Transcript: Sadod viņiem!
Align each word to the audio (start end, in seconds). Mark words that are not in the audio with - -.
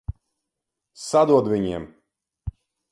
Sadod 1.09 1.53
viņiem! 1.55 1.87